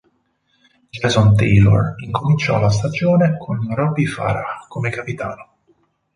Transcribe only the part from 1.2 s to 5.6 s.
Taylor incominciò la stagione con Robbie Farah come capitano.